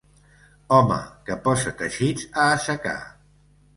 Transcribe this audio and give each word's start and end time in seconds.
Home 0.77 0.97
que 1.27 1.37
posa 1.49 1.73
teixits 1.83 2.25
a 2.45 2.47
assecar. 2.57 2.99